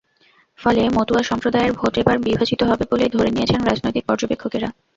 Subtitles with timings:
[0.59, 4.69] ফলে মতুয়া সম্প্রদায়ের ভোট এবার বিভাজিত হবে বলেই ধরে নিয়েছেন রাজনৈতিক পর্যবেক্ষকেরা।